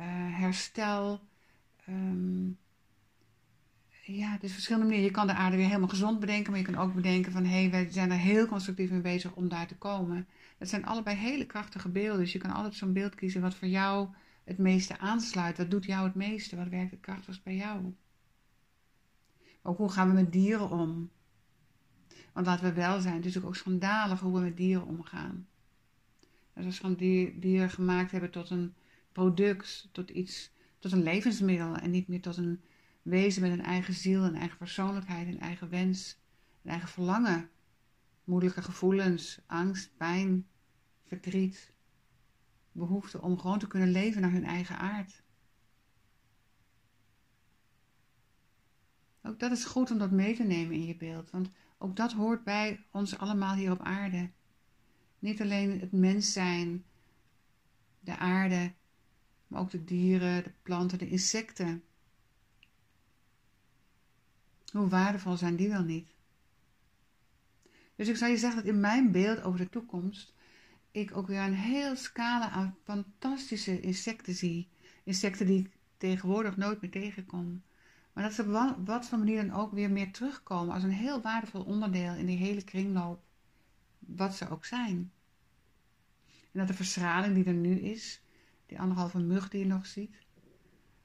uh, 0.00 0.06
herstel. 0.38 1.20
Um, 1.88 2.58
ja, 4.04 4.38
dus 4.40 4.52
verschillende 4.52 4.86
manieren. 4.86 5.08
Je 5.10 5.16
kan 5.16 5.26
de 5.26 5.34
aarde 5.34 5.56
weer 5.56 5.66
helemaal 5.66 5.88
gezond 5.88 6.20
bedenken, 6.20 6.50
maar 6.50 6.60
je 6.60 6.66
kan 6.66 6.78
ook 6.78 6.94
bedenken 6.94 7.32
van 7.32 7.44
hé, 7.44 7.60
hey, 7.60 7.70
wij 7.70 7.90
zijn 7.90 8.10
er 8.10 8.18
heel 8.18 8.46
constructief 8.46 8.90
mee 8.90 9.00
bezig 9.00 9.32
om 9.34 9.48
daar 9.48 9.66
te 9.66 9.76
komen. 9.76 10.28
Dat 10.58 10.68
zijn 10.68 10.86
allebei 10.86 11.16
hele 11.16 11.46
krachtige 11.46 11.88
beelden. 11.88 12.20
Dus 12.20 12.32
je 12.32 12.38
kan 12.38 12.50
altijd 12.50 12.74
zo'n 12.74 12.92
beeld 12.92 13.14
kiezen 13.14 13.40
wat 13.40 13.54
voor 13.54 13.68
jou 13.68 14.08
het 14.44 14.58
meeste 14.58 14.98
aansluit. 14.98 15.58
Wat 15.58 15.70
doet 15.70 15.84
jou 15.84 16.04
het 16.04 16.14
meeste? 16.14 16.56
Wat 16.56 16.68
werkt 16.68 16.90
het 16.90 17.00
krachtigst 17.00 17.42
bij 17.42 17.56
jou? 17.56 17.94
Ook 19.62 19.76
hoe 19.76 19.90
gaan 19.90 20.08
we 20.08 20.14
met 20.14 20.32
dieren 20.32 20.70
om? 20.70 21.10
Want 22.32 22.46
laten 22.46 22.64
we 22.64 22.72
wel 22.72 23.00
zijn, 23.00 23.14
het 23.14 23.24
is 23.24 23.42
ook 23.42 23.56
schandalig 23.56 24.20
hoe 24.20 24.34
we 24.34 24.40
met 24.40 24.56
dieren 24.56 24.86
omgaan. 24.86 25.46
Dat 26.54 26.64
we 26.64 26.72
van 26.72 26.94
dieren 27.40 27.70
gemaakt 27.70 28.10
hebben 28.10 28.30
tot 28.30 28.50
een 28.50 28.74
product, 29.12 29.88
tot 29.92 30.10
iets, 30.10 30.52
tot 30.78 30.92
een 30.92 31.02
levensmiddel 31.02 31.76
en 31.76 31.90
niet 31.90 32.08
meer 32.08 32.20
tot 32.20 32.36
een 32.36 32.60
wezen 33.02 33.42
met 33.42 33.50
een 33.50 33.64
eigen 33.64 33.94
ziel, 33.94 34.24
een 34.24 34.34
eigen 34.34 34.58
persoonlijkheid, 34.58 35.28
een 35.28 35.40
eigen 35.40 35.68
wens, 35.68 36.18
een 36.62 36.70
eigen 36.70 36.88
verlangen, 36.88 37.50
moeilijke 38.24 38.62
gevoelens, 38.62 39.40
angst, 39.46 39.96
pijn, 39.96 40.46
verdriet, 41.06 41.72
behoefte 42.72 43.20
om 43.22 43.38
gewoon 43.38 43.58
te 43.58 43.66
kunnen 43.66 43.90
leven 43.90 44.20
naar 44.20 44.32
hun 44.32 44.44
eigen 44.44 44.78
aard. 44.78 45.21
Ook 49.22 49.38
dat 49.38 49.50
is 49.50 49.64
goed 49.64 49.90
om 49.90 49.98
dat 49.98 50.10
mee 50.10 50.36
te 50.36 50.42
nemen 50.42 50.74
in 50.74 50.86
je 50.86 50.96
beeld, 50.96 51.30
want 51.30 51.50
ook 51.78 51.96
dat 51.96 52.12
hoort 52.12 52.44
bij 52.44 52.84
ons 52.90 53.18
allemaal 53.18 53.54
hier 53.54 53.70
op 53.70 53.80
aarde. 53.80 54.30
Niet 55.18 55.40
alleen 55.40 55.80
het 55.80 55.92
mens 55.92 56.32
zijn, 56.32 56.84
de 58.00 58.16
aarde 58.16 58.72
Maar 59.46 59.60
ook 59.60 59.70
de 59.70 59.84
dieren, 59.84 60.42
de 60.42 60.52
planten, 60.62 60.98
de 60.98 61.08
insecten. 61.08 61.82
Hoe 64.72 64.88
waardevol 64.88 65.36
zijn 65.36 65.56
die 65.56 65.68
wel 65.68 65.82
niet? 65.82 66.14
Dus 67.96 68.08
ik 68.08 68.16
zou 68.16 68.30
je 68.30 68.36
zeggen 68.36 68.64
dat 68.64 68.74
in 68.74 68.80
mijn 68.80 69.12
beeld 69.12 69.42
over 69.42 69.58
de 69.58 69.68
toekomst 69.68 70.34
ik 70.92 71.16
ook 71.16 71.26
weer 71.26 71.40
een 71.40 71.54
heel 71.54 71.96
scala 71.96 72.50
aan 72.50 72.76
fantastische 72.84 73.80
insecten 73.80 74.34
zie. 74.34 74.68
Insecten 75.04 75.46
die 75.46 75.58
ik 75.58 75.70
tegenwoordig 75.96 76.56
nooit 76.56 76.80
meer 76.80 76.90
tegenkom. 76.90 77.62
Maar 78.12 78.24
dat 78.24 78.32
ze 78.32 78.42
op 78.42 78.86
wat 78.86 79.06
voor 79.06 79.18
manier 79.18 79.46
dan 79.46 79.56
ook 79.56 79.72
weer 79.72 79.90
meer 79.90 80.12
terugkomen 80.12 80.74
als 80.74 80.82
een 80.82 80.90
heel 80.90 81.20
waardevol 81.20 81.62
onderdeel 81.62 82.14
in 82.14 82.26
die 82.26 82.36
hele 82.36 82.64
kringloop. 82.64 83.22
Wat 83.98 84.34
ze 84.36 84.48
ook 84.48 84.64
zijn. 84.64 85.12
En 86.26 86.58
dat 86.58 86.68
de 86.68 86.74
verstraling 86.74 87.34
die 87.34 87.44
er 87.44 87.54
nu 87.54 87.78
is, 87.78 88.22
die 88.66 88.80
anderhalve 88.80 89.18
mug 89.18 89.48
die 89.48 89.60
je 89.60 89.66
nog 89.66 89.86
ziet, 89.86 90.16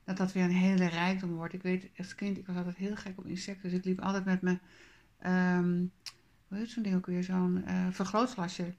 dat 0.03 0.17
dat 0.17 0.31
weer 0.31 0.43
een 0.43 0.51
hele 0.51 0.85
rijkdom 0.85 1.35
wordt. 1.35 1.53
Ik 1.53 1.61
weet, 1.61 1.89
als 1.97 2.15
kind, 2.15 2.37
ik 2.37 2.47
was 2.47 2.55
altijd 2.55 2.75
heel 2.75 2.95
gek 2.95 3.17
op 3.17 3.25
insecten. 3.25 3.69
Dus 3.69 3.79
ik 3.79 3.85
liep 3.85 4.01
altijd 4.01 4.25
met 4.25 4.41
mijn, 4.41 4.61
um, 5.59 5.91
hoe 6.47 6.57
heet 6.57 6.69
zo'n 6.69 6.83
ding 6.83 6.95
ook 6.95 7.05
weer, 7.05 7.23
zo'n 7.23 7.63
uh, 7.67 7.87
vergrootglasje. 7.91 8.73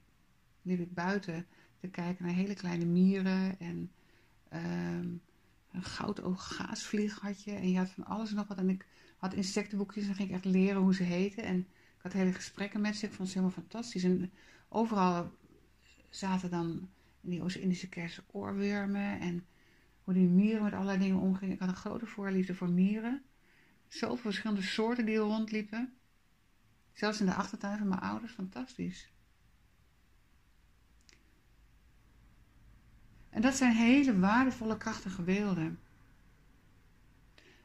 Liep 0.62 0.80
ik 0.80 0.94
buiten 0.94 1.47
te 1.80 1.88
kijken 1.88 2.25
naar 2.25 2.35
hele 2.35 2.54
kleine 2.54 2.85
mieren 2.85 3.58
en 3.58 3.90
um, 4.52 5.07
een 5.78 5.85
goudoog 5.85 6.56
gaasvlieg 6.56 7.20
had 7.20 7.42
je. 7.42 7.52
En 7.52 7.70
je 7.70 7.78
had 7.78 7.90
van 7.90 8.04
alles 8.04 8.30
en 8.30 8.37
nog 8.37 8.49
wat. 8.49 8.58
En 8.58 8.68
ik 8.68 8.87
had 9.16 9.35
insectenboekjes 9.35 10.08
en 10.08 10.14
ging 10.14 10.28
ik 10.28 10.35
echt 10.35 10.44
leren 10.44 10.82
hoe 10.82 10.94
ze 10.94 11.02
heten. 11.02 11.42
En 11.42 11.58
ik 11.58 12.02
had 12.02 12.12
hele 12.12 12.32
gesprekken 12.32 12.80
met 12.80 12.97
ze. 12.97 13.06
Ik 13.06 13.12
vond 13.12 13.28
ze 13.28 13.38
helemaal 13.38 13.58
fantastisch. 13.62 14.04
En 14.04 14.32
overal 14.68 15.32
zaten 16.08 16.50
dan 16.50 16.88
in 17.20 17.30
die 17.30 17.42
Oost-Indische 17.42 17.88
kersen 17.88 18.25
oorwormen 18.30 19.20
en 19.20 19.47
hoe 20.04 20.14
die 20.14 20.28
mieren 20.28 20.62
met 20.62 20.73
allerlei 20.73 20.99
dingen 20.99 21.20
omgingen. 21.20 21.54
Ik 21.54 21.61
had 21.61 21.68
een 21.68 21.75
grote 21.76 22.06
voorliefde 22.06 22.54
voor 22.54 22.70
mieren. 22.70 23.23
Zoveel 23.88 24.16
verschillende 24.16 24.62
soorten 24.62 25.06
die 25.06 25.14
er 25.14 25.20
rondliepen. 25.20 25.92
Zelfs 26.92 27.20
in 27.20 27.26
de 27.26 27.35
achtertuin 27.35 27.78
van 27.78 27.88
mijn 27.88 28.00
ouders, 28.00 28.32
fantastisch. 28.32 29.12
En 33.30 33.40
dat 33.40 33.54
zijn 33.54 33.73
hele 33.73 34.18
waardevolle, 34.18 34.76
krachtige 34.76 35.23
beelden. 35.23 35.78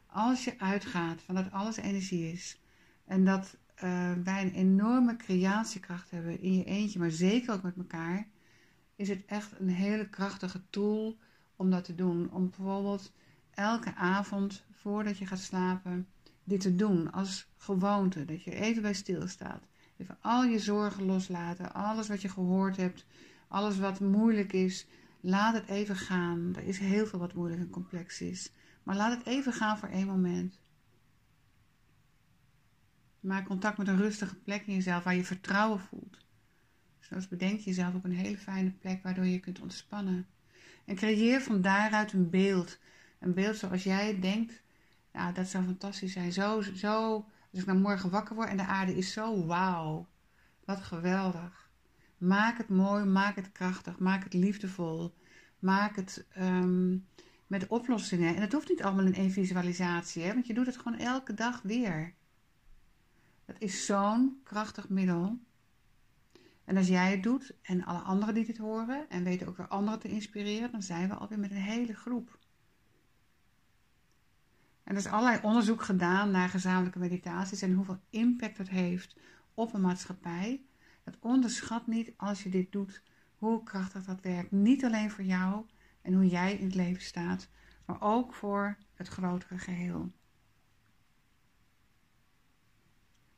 Als 0.05 0.43
je 0.43 0.59
uitgaat 0.59 1.21
van 1.21 1.35
dat 1.35 1.51
alles 1.51 1.77
energie 1.77 2.31
is 2.31 2.59
en 3.05 3.25
dat 3.25 3.57
uh, 3.83 4.11
wij 4.23 4.41
een 4.41 4.53
enorme 4.53 5.15
creatiekracht 5.15 6.11
hebben 6.11 6.41
in 6.41 6.53
je 6.53 6.63
eentje, 6.63 6.99
maar 6.99 7.11
zeker 7.11 7.53
ook 7.53 7.61
met 7.61 7.77
elkaar, 7.77 8.27
is 8.95 9.09
het 9.09 9.25
echt 9.25 9.59
een 9.59 9.69
hele 9.69 10.09
krachtige 10.09 10.61
tool 10.69 11.17
om 11.55 11.69
dat 11.69 11.83
te 11.83 11.95
doen. 11.95 12.31
Om 12.31 12.49
bijvoorbeeld 12.49 13.11
elke 13.51 13.95
avond 13.95 14.65
voordat 14.71 15.17
je 15.17 15.25
gaat 15.25 15.39
slapen 15.39 16.07
dit 16.43 16.61
te 16.61 16.75
doen 16.75 17.11
als 17.11 17.47
gewoonte. 17.57 18.25
Dat 18.25 18.43
je 18.43 18.51
even 18.51 18.81
bij 18.81 18.93
stilstaat. 18.93 19.63
Even 19.97 20.17
al 20.21 20.43
je 20.43 20.59
zorgen 20.59 21.05
loslaten. 21.05 21.73
Alles 21.73 22.07
wat 22.07 22.21
je 22.21 22.29
gehoord 22.29 22.77
hebt. 22.77 23.05
Alles 23.47 23.77
wat 23.77 23.99
moeilijk 23.99 24.53
is. 24.53 24.87
Laat 25.25 25.53
het 25.53 25.67
even 25.67 25.95
gaan. 25.95 26.55
Er 26.55 26.63
is 26.63 26.79
heel 26.79 27.05
veel 27.05 27.19
wat 27.19 27.33
moeilijk 27.33 27.61
en 27.61 27.69
complex 27.69 28.21
is. 28.21 28.51
Maar 28.83 28.95
laat 28.95 29.17
het 29.17 29.27
even 29.27 29.53
gaan 29.53 29.77
voor 29.77 29.89
één 29.89 30.07
moment. 30.07 30.59
Maak 33.19 33.45
contact 33.45 33.77
met 33.77 33.87
een 33.87 33.97
rustige 33.97 34.35
plek 34.35 34.67
in 34.67 34.73
jezelf 34.73 35.03
waar 35.03 35.15
je 35.15 35.23
vertrouwen 35.23 35.79
voelt. 35.79 36.17
Dus 37.09 37.27
bedenk 37.27 37.59
jezelf 37.59 37.93
op 37.93 38.03
een 38.03 38.15
hele 38.15 38.37
fijne 38.37 38.71
plek 38.71 39.03
waardoor 39.03 39.25
je 39.25 39.39
kunt 39.39 39.59
ontspannen. 39.59 40.27
En 40.85 40.95
creëer 40.95 41.41
van 41.41 41.61
daaruit 41.61 42.13
een 42.13 42.29
beeld. 42.29 42.79
Een 43.19 43.33
beeld 43.33 43.57
zoals 43.57 43.83
jij 43.83 44.19
denkt. 44.19 44.61
Ja, 45.13 45.31
dat 45.31 45.47
zou 45.47 45.65
fantastisch 45.65 46.13
zijn. 46.13 46.33
Zo, 46.33 46.61
zo, 46.61 47.13
als 47.51 47.61
ik 47.61 47.65
nou 47.65 47.79
morgen 47.79 48.09
wakker 48.09 48.35
word 48.35 48.49
en 48.49 48.57
de 48.57 48.65
aarde 48.65 48.97
is 48.97 49.13
zo 49.13 49.45
wauw. 49.45 50.07
Wat 50.65 50.81
geweldig. 50.81 51.62
Maak 52.23 52.57
het 52.57 52.69
mooi, 52.69 53.05
maak 53.05 53.35
het 53.35 53.51
krachtig, 53.51 53.99
maak 53.99 54.23
het 54.23 54.33
liefdevol. 54.33 55.13
Maak 55.59 55.95
het 55.95 56.25
um, 56.37 57.07
met 57.47 57.67
oplossingen. 57.67 58.35
En 58.35 58.41
het 58.41 58.53
hoeft 58.53 58.69
niet 58.69 58.83
allemaal 58.83 59.05
in 59.05 59.13
één 59.13 59.31
visualisatie, 59.31 60.23
hè, 60.23 60.33
want 60.33 60.47
je 60.47 60.53
doet 60.53 60.65
het 60.65 60.77
gewoon 60.77 60.99
elke 60.99 61.33
dag 61.33 61.61
weer. 61.61 62.13
Dat 63.45 63.55
is 63.59 63.85
zo'n 63.85 64.39
krachtig 64.43 64.89
middel. 64.89 65.39
En 66.65 66.77
als 66.77 66.87
jij 66.87 67.11
het 67.11 67.23
doet 67.23 67.55
en 67.61 67.83
alle 67.83 67.99
anderen 67.99 68.33
die 68.33 68.45
dit 68.45 68.57
horen 68.57 69.09
en 69.09 69.23
weten 69.23 69.47
ook 69.47 69.57
weer 69.57 69.67
anderen 69.67 69.99
te 69.99 70.07
inspireren, 70.07 70.71
dan 70.71 70.81
zijn 70.81 71.09
we 71.09 71.15
alweer 71.15 71.39
met 71.39 71.51
een 71.51 71.57
hele 71.57 71.93
groep. 71.93 72.39
En 74.83 74.91
er 74.91 75.01
is 75.01 75.07
allerlei 75.07 75.39
onderzoek 75.41 75.81
gedaan 75.81 76.31
naar 76.31 76.49
gezamenlijke 76.49 76.99
meditaties 76.99 77.61
en 77.61 77.73
hoeveel 77.73 77.99
impact 78.09 78.57
het 78.57 78.69
heeft 78.69 79.15
op 79.53 79.73
een 79.73 79.81
maatschappij. 79.81 80.65
Dat 81.03 81.17
onderschat 81.19 81.87
niet 81.87 82.13
als 82.17 82.43
je 82.43 82.49
dit 82.49 82.71
doet, 82.71 83.03
hoe 83.35 83.63
krachtig 83.63 84.03
dat 84.03 84.21
werkt. 84.21 84.51
Niet 84.51 84.85
alleen 84.85 85.11
voor 85.11 85.23
jou 85.23 85.65
en 86.01 86.13
hoe 86.13 86.27
jij 86.27 86.55
in 86.55 86.65
het 86.65 86.75
leven 86.75 87.01
staat, 87.01 87.49
maar 87.85 88.01
ook 88.01 88.33
voor 88.33 88.77
het 88.93 89.07
grotere 89.07 89.57
geheel. 89.57 90.11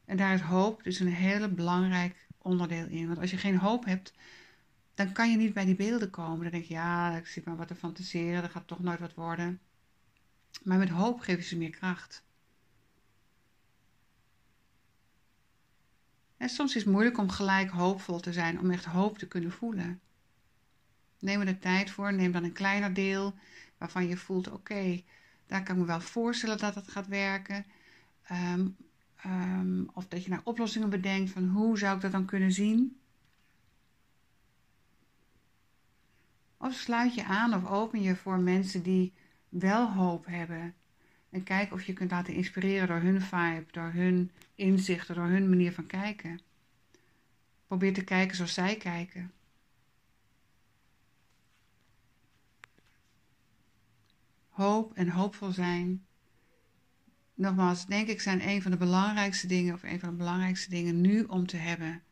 En 0.05 0.17
daar 0.17 0.33
is 0.33 0.41
hoop 0.41 0.83
dus 0.83 0.99
een 0.99 1.07
hele 1.07 1.49
belangrijk 1.49 2.27
onderdeel 2.37 2.87
in. 2.87 3.07
Want 3.07 3.19
als 3.19 3.31
je 3.31 3.37
geen 3.37 3.57
hoop 3.57 3.85
hebt, 3.85 4.13
dan 4.93 5.11
kan 5.11 5.31
je 5.31 5.37
niet 5.37 5.53
bij 5.53 5.65
die 5.65 5.75
beelden 5.75 6.09
komen. 6.09 6.41
Dan 6.41 6.51
denk 6.51 6.63
je, 6.63 6.73
ja, 6.73 7.15
ik 7.15 7.27
zit 7.27 7.45
maar 7.45 7.55
wat 7.55 7.67
te 7.67 7.75
fantaseren, 7.75 8.41
dat 8.41 8.51
gaat 8.51 8.67
toch 8.67 8.79
nooit 8.79 8.99
wat 8.99 9.13
worden. 9.13 9.59
Maar 10.63 10.77
met 10.77 10.89
hoop 10.89 11.19
geven 11.19 11.43
ze 11.43 11.57
meer 11.57 11.69
kracht. 11.69 12.23
En 16.37 16.49
soms 16.49 16.75
is 16.75 16.83
het 16.83 16.91
moeilijk 16.91 17.17
om 17.17 17.29
gelijk 17.29 17.69
hoopvol 17.69 18.19
te 18.19 18.33
zijn, 18.33 18.59
om 18.59 18.71
echt 18.71 18.85
hoop 18.85 19.17
te 19.17 19.27
kunnen 19.27 19.51
voelen. 19.51 19.99
Neem 21.19 21.39
er 21.39 21.45
de 21.45 21.59
tijd 21.59 21.89
voor, 21.89 22.13
neem 22.13 22.31
dan 22.31 22.43
een 22.43 22.51
kleiner 22.51 22.93
deel 22.93 23.33
waarvan 23.77 24.07
je 24.07 24.17
voelt, 24.17 24.51
oké, 24.51 25.01
daar 25.47 25.63
kan 25.63 25.75
ik 25.75 25.81
me 25.81 25.87
wel 25.87 26.01
voorstellen 26.01 26.57
dat 26.57 26.75
het 26.75 26.87
gaat 26.87 27.07
werken. 27.07 27.65
Um, 28.31 28.75
Ehm, 29.25 29.83
of 29.93 30.07
dat 30.07 30.23
je 30.23 30.29
naar 30.29 30.41
oplossingen 30.43 30.89
bedenkt 30.89 31.31
van 31.31 31.47
hoe 31.47 31.77
zou 31.77 31.95
ik 31.95 32.01
dat 32.01 32.11
dan 32.11 32.25
kunnen 32.25 32.51
zien. 32.51 32.99
Of 36.57 36.73
sluit 36.73 37.15
je 37.15 37.23
aan 37.23 37.53
of 37.53 37.65
open 37.65 38.01
je 38.01 38.15
voor 38.15 38.39
mensen 38.39 38.83
die 38.83 39.13
wel 39.49 39.91
hoop 39.91 40.25
hebben. 40.25 40.75
En 41.35 41.43
kijk 41.43 41.73
of 41.73 41.83
je 41.83 41.93
kunt 41.93 42.11
laten 42.11 42.33
inspireren 42.33 42.87
door 42.87 42.99
hun 42.99 43.21
vibe, 43.21 43.65
door 43.71 43.91
hun 43.93 44.31
inzichten, 44.55 45.15
door 45.15 45.27
hun 45.27 45.49
manier 45.49 45.71
van 45.71 45.85
kijken. 45.85 46.39
Probeer 47.67 47.93
te 47.93 48.03
kijken 48.03 48.35
zoals 48.35 48.53
zij 48.53 48.75
kijken. 48.75 49.31
Hoop 54.49 54.93
en 54.93 55.09
hoopvol 55.09 55.51
zijn 55.51 56.05
nogmaals, 57.33 57.85
denk 57.85 58.07
ik, 58.07 58.21
zijn 58.21 58.47
een 58.47 58.61
van 58.61 58.71
de 58.71 58.77
belangrijkste 58.77 59.47
dingen, 59.47 59.73
of 59.73 59.83
een 59.83 59.99
van 59.99 60.09
de 60.09 60.15
belangrijkste 60.15 60.69
dingen 60.69 61.01
nu 61.01 61.23
om 61.23 61.45
te 61.45 61.57
hebben. 61.57 62.03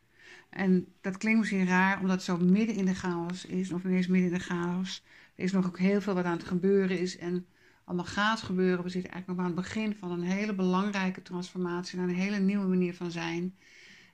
En 0.50 0.92
dat 1.00 1.16
klinkt 1.16 1.38
misschien 1.38 1.66
raar, 1.66 2.00
omdat 2.00 2.16
het 2.16 2.24
zo 2.24 2.38
midden 2.38 2.76
in 2.76 2.84
de 2.84 2.94
chaos 2.94 3.44
is, 3.44 3.72
of 3.72 3.84
niet 3.84 3.96
eens 3.96 4.06
midden 4.06 4.32
in 4.32 4.38
de 4.38 4.44
chaos. 4.44 5.04
Er 5.34 5.44
is 5.44 5.52
nog 5.52 5.66
ook 5.66 5.78
heel 5.78 6.00
veel 6.00 6.14
wat 6.14 6.24
aan 6.24 6.36
het 6.36 6.46
gebeuren 6.46 6.98
is 6.98 7.16
en 7.16 7.46
allemaal 7.84 8.04
gaat 8.04 8.42
gebeuren. 8.42 8.84
We 8.84 8.90
zitten 8.90 9.10
eigenlijk 9.12 9.40
nog 9.40 9.50
aan 9.50 9.56
het 9.56 9.66
begin 9.66 9.94
van 9.94 10.10
een 10.10 10.22
hele 10.22 10.54
belangrijke 10.54 11.22
transformatie 11.22 11.98
naar 11.98 12.08
een 12.08 12.14
hele 12.14 12.38
nieuwe 12.38 12.66
manier 12.66 12.94
van 12.94 13.10
zijn. 13.10 13.56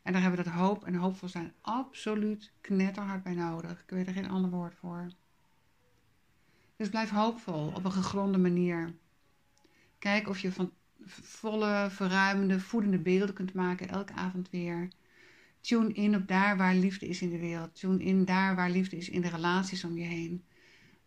En 0.02 0.12
daar 0.12 0.22
hebben 0.22 0.44
we 0.44 0.50
dat 0.50 0.60
hoop 0.60 0.84
en 0.84 0.94
hoopvol 0.94 1.28
zijn 1.28 1.52
absoluut 1.60 2.52
knetterhard 2.60 3.22
bij 3.22 3.34
nodig. 3.34 3.82
Ik 3.82 3.90
weet 3.90 4.06
er 4.06 4.12
geen 4.12 4.30
ander 4.30 4.50
woord 4.50 4.74
voor. 4.74 5.12
Dus 6.76 6.88
blijf 6.88 7.10
hoopvol 7.10 7.72
op 7.74 7.84
een 7.84 7.92
gegronde 7.92 8.38
manier. 8.38 8.94
Kijk 9.98 10.28
of 10.28 10.38
je 10.38 10.52
van 10.52 10.72
volle, 11.06 11.86
verruimende, 11.90 12.60
voedende 12.60 12.98
beelden 12.98 13.34
kunt 13.34 13.52
maken 13.52 13.88
elke 13.88 14.12
avond 14.12 14.50
weer. 14.50 14.88
Tune 15.60 15.92
in 15.92 16.14
op 16.14 16.28
daar 16.28 16.56
waar 16.56 16.74
liefde 16.74 17.08
is 17.08 17.22
in 17.22 17.30
de 17.30 17.38
wereld. 17.38 17.74
Tune 17.74 18.02
in 18.04 18.24
daar 18.24 18.56
waar 18.56 18.70
liefde 18.70 18.96
is 18.96 19.08
in 19.08 19.20
de 19.20 19.28
relaties 19.28 19.84
om 19.84 19.96
je 19.96 20.04
heen. 20.04 20.44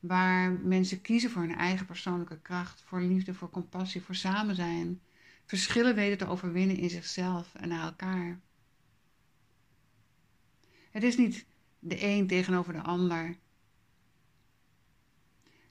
Waar 0.03 0.51
mensen 0.51 1.01
kiezen 1.01 1.29
voor 1.29 1.41
hun 1.41 1.55
eigen 1.55 1.86
persoonlijke 1.86 2.39
kracht, 2.41 2.81
voor 2.86 3.01
liefde, 3.01 3.33
voor 3.33 3.50
compassie, 3.50 4.01
voor 4.01 4.15
samen 4.15 4.55
zijn. 4.55 5.01
Verschillen 5.45 5.95
weten 5.95 6.17
te 6.17 6.27
overwinnen 6.27 6.77
in 6.77 6.89
zichzelf 6.89 7.55
en 7.55 7.67
naar 7.67 7.83
elkaar. 7.83 8.39
Het 10.91 11.03
is 11.03 11.17
niet 11.17 11.45
de 11.79 12.03
een 12.03 12.27
tegenover 12.27 12.74
de 12.74 12.81
ander. 12.81 13.36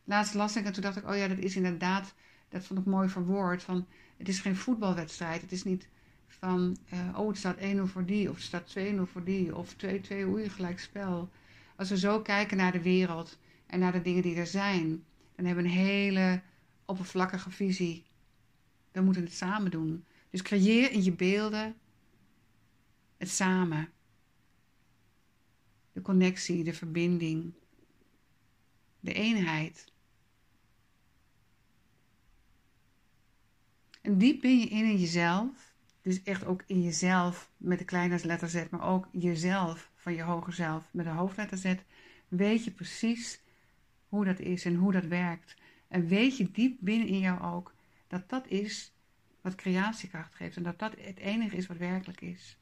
Laatst 0.04 0.34
las 0.34 0.56
ik 0.56 0.64
en 0.64 0.72
toen 0.72 0.82
dacht 0.82 0.96
ik, 0.96 1.08
oh 1.08 1.16
ja, 1.16 1.28
dat 1.28 1.38
is 1.38 1.56
inderdaad, 1.56 2.14
dat 2.48 2.64
vond 2.64 2.80
ik 2.80 2.86
mooi 2.86 3.08
verwoord. 3.08 3.62
Van 3.62 3.86
het 4.16 4.28
is 4.28 4.40
geen 4.40 4.56
voetbalwedstrijd. 4.56 5.40
Het 5.40 5.52
is 5.52 5.62
niet 5.62 5.88
van, 6.26 6.76
uh, 6.92 7.18
oh 7.18 7.28
het 7.28 7.38
staat 7.38 7.58
1-0 7.58 7.60
voor 7.82 8.04
die 8.04 8.30
of 8.30 8.34
het 8.34 8.44
staat 8.44 8.74
2-0 8.78 8.82
voor 9.04 9.24
die 9.24 9.56
of 9.56 9.74
2-2, 9.74 9.86
oei, 10.10 10.48
gelijk 10.48 10.80
spel. 10.80 11.30
Als 11.76 11.88
we 11.88 11.98
zo 11.98 12.20
kijken 12.20 12.56
naar 12.56 12.72
de 12.72 12.82
wereld 12.82 13.38
en 13.72 13.78
naar 13.78 13.92
de 13.92 14.02
dingen 14.02 14.22
die 14.22 14.36
er 14.36 14.46
zijn, 14.46 14.88
dan 14.88 15.04
en 15.34 15.44
hebben 15.46 15.64
een 15.64 15.70
hele 15.70 16.42
oppervlakkige 16.84 17.50
visie. 17.50 18.04
We 18.90 19.00
moeten 19.00 19.22
het 19.22 19.32
samen 19.32 19.70
doen. 19.70 20.04
Dus 20.30 20.42
creëer 20.42 20.90
in 20.90 21.02
je 21.02 21.12
beelden 21.12 21.74
het 23.16 23.30
samen. 23.30 23.88
De 25.92 26.00
connectie, 26.00 26.64
de 26.64 26.72
verbinding, 26.72 27.52
de 29.00 29.12
eenheid. 29.12 29.92
En 34.00 34.18
diep 34.18 34.40
ben 34.40 34.58
je 34.58 34.66
in, 34.66 34.84
in 34.84 34.98
jezelf. 34.98 35.74
Dus 36.02 36.22
echt 36.22 36.44
ook 36.44 36.62
in 36.66 36.82
jezelf 36.82 37.50
met 37.56 37.78
de 37.78 37.84
kleine 37.84 38.20
letter 38.24 38.48
Z, 38.48 38.64
maar 38.70 38.88
ook 38.88 39.08
jezelf 39.12 39.90
van 39.94 40.14
je 40.14 40.22
hoger 40.22 40.52
zelf 40.52 40.88
met 40.92 41.04
de 41.04 41.10
hoofdletter 41.10 41.58
Z. 41.58 41.74
Weet 42.28 42.64
je 42.64 42.70
precies 42.70 43.40
hoe 44.12 44.24
dat 44.24 44.38
is 44.38 44.64
en 44.64 44.74
hoe 44.74 44.92
dat 44.92 45.04
werkt. 45.04 45.56
En 45.88 46.06
weet 46.06 46.36
je 46.36 46.50
diep 46.50 46.76
binnen 46.80 47.08
in 47.08 47.18
jou 47.18 47.42
ook 47.42 47.74
dat 48.06 48.28
dat 48.28 48.46
is 48.48 48.92
wat 49.40 49.54
creatiekracht 49.54 50.34
geeft 50.34 50.56
en 50.56 50.62
dat 50.62 50.78
dat 50.78 50.94
het 50.98 51.18
enige 51.18 51.56
is 51.56 51.66
wat 51.66 51.76
werkelijk 51.76 52.20
is. 52.20 52.58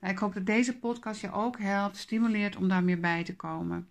Nou, 0.00 0.12
ik 0.12 0.18
hoop 0.18 0.34
dat 0.34 0.46
deze 0.46 0.78
podcast 0.78 1.20
je 1.20 1.32
ook 1.32 1.58
helpt, 1.58 1.96
stimuleert 1.96 2.56
om 2.56 2.68
daar 2.68 2.84
meer 2.84 3.00
bij 3.00 3.24
te 3.24 3.36
komen. 3.36 3.88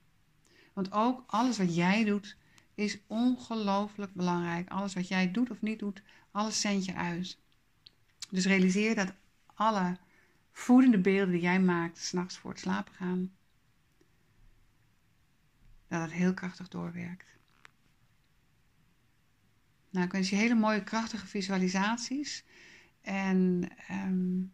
Want 0.73 0.91
ook 0.91 1.23
alles 1.27 1.57
wat 1.57 1.75
jij 1.75 2.03
doet 2.03 2.37
is 2.75 2.99
ongelooflijk 3.07 4.13
belangrijk. 4.13 4.69
Alles 4.69 4.93
wat 4.93 5.07
jij 5.07 5.31
doet 5.31 5.51
of 5.51 5.61
niet 5.61 5.79
doet, 5.79 6.03
alles 6.31 6.61
zendt 6.61 6.85
je 6.85 6.95
uit. 6.95 7.37
Dus 8.29 8.45
realiseer 8.45 8.95
dat 8.95 9.13
alle 9.53 9.97
voedende 10.51 10.99
beelden 10.99 11.31
die 11.31 11.41
jij 11.41 11.59
maakt, 11.59 11.97
s'nachts 11.97 12.37
voor 12.37 12.51
het 12.51 12.59
slapen 12.59 12.93
gaan, 12.93 13.31
dat 15.91 16.01
het 16.01 16.11
heel 16.11 16.33
krachtig 16.33 16.67
doorwerkt. 16.67 17.25
Nou, 19.89 20.05
ik 20.05 20.11
wens 20.11 20.29
je 20.29 20.35
hele 20.35 20.55
mooie, 20.55 20.83
krachtige 20.83 21.27
visualisaties. 21.27 22.45
En 23.01 23.69
um, 23.91 24.51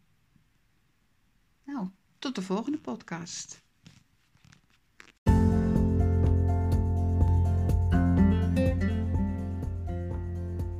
nou, 1.63 1.87
tot 2.19 2.35
de 2.35 2.41
volgende 2.41 2.77
podcast. 2.77 3.63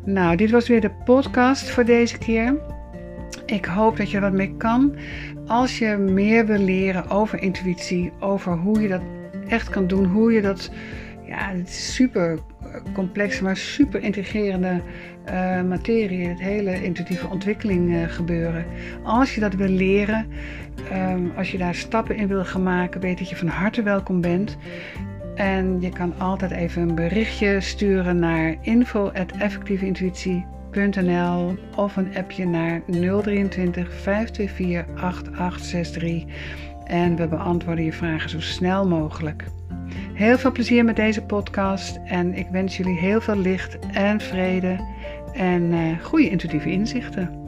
Nou, 0.06 0.36
dit 0.36 0.52
was 0.52 0.68
weer 0.68 0.82
de 0.82 0.92
podcast 0.92 1.70
voor 1.70 1.86
deze 1.86 2.18
keer. 2.18 2.62
Ik 3.46 3.66
hoop 3.66 3.98
dat 3.98 4.12
je 4.12 4.20
wat 4.20 4.34
mee 4.34 4.58
kan. 4.58 4.96
Als 5.48 5.78
je 5.78 5.98
meer 5.98 6.46
wil 6.46 6.60
leren 6.60 7.10
over 7.10 7.42
intuïtie, 7.42 8.12
over 8.20 8.58
hoe 8.58 8.82
je 8.82 8.88
dat 8.88 9.17
echt 9.48 9.70
kan 9.70 9.88
doen, 9.88 10.06
hoe 10.06 10.32
je 10.32 10.42
dat. 10.42 10.72
Ja, 11.26 11.50
het 11.50 11.68
is 11.68 11.94
super 11.94 12.40
complexe, 12.94 13.44
maar 13.44 13.58
super 13.58 14.04
integrerende 14.04 14.82
uh, 15.30 15.62
materie. 15.62 16.28
Het 16.28 16.40
hele 16.40 16.84
intuïtieve 16.84 17.28
ontwikkeling 17.28 17.90
uh, 17.90 18.04
gebeuren. 18.08 18.66
Als 19.04 19.36
je 19.36 19.42
dat 19.42 19.54
wil 19.54 19.70
leren, 19.70 20.28
um, 20.94 21.32
als 21.38 21.52
je 21.52 21.58
daar 21.58 21.76
stappen 21.76 22.16
in 22.16 22.28
wil 22.28 22.46
gaan 22.46 22.64
maken, 22.64 23.02
weet 23.02 23.18
dat 23.18 23.30
je 23.30 23.36
van 23.36 23.48
harte 23.48 23.84
welkom 23.84 24.22
bent. 24.22 24.58
En 25.36 25.82
je 25.82 25.90
kan 25.90 26.20
altijd 26.20 26.52
even 26.52 26.82
een 26.82 26.96
berichtje 26.96 27.62
sturen 27.62 28.20
naar 28.20 28.56
info.effectieveintuïtie.nl 28.62 31.58
of 31.76 31.96
een 31.96 32.18
appje 32.18 32.46
naar 32.46 32.82
023 32.86 33.94
524 33.94 35.04
8863. 35.04 36.26
En 36.88 37.16
we 37.16 37.28
beantwoorden 37.28 37.84
je 37.84 37.94
vragen 37.94 38.30
zo 38.30 38.42
snel 38.42 38.88
mogelijk. 38.88 39.44
Heel 40.14 40.38
veel 40.38 40.52
plezier 40.52 40.86
met 40.86 40.96
deze 40.96 41.22
podcast 41.22 42.00
en 42.06 42.34
ik 42.34 42.48
wens 42.52 42.78
jullie 42.78 42.98
heel 42.98 43.22
veel 43.22 43.38
licht 43.38 43.78
en 43.94 44.22
vrede 44.22 44.80
en 45.34 45.62
uh, 45.62 46.00
goede 46.04 46.30
intuïtieve 46.30 46.72
inzichten. 46.72 47.47